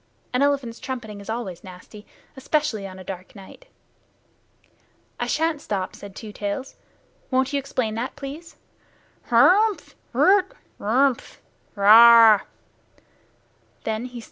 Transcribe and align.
An 0.33 0.41
elephant's 0.41 0.79
trumpeting 0.79 1.21
is 1.21 1.29
always 1.29 1.63
nasty, 1.63 2.07
especially 2.35 2.87
on 2.87 2.97
a 2.97 3.03
dark 3.03 3.35
night. 3.35 3.67
"I 5.19 5.27
shan't 5.27 5.61
stop," 5.61 5.95
said 5.95 6.15
Two 6.15 6.33
Tails. 6.33 6.75
"Won't 7.29 7.53
you 7.53 7.59
explain 7.59 7.93
that, 7.93 8.15
please? 8.15 8.55
Hhrrmph! 9.29 9.93
Rrrt! 10.11 10.53
Rrrmph! 10.79 11.37
Rrrhha!" 11.77 12.41